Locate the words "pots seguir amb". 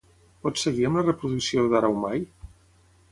0.45-0.99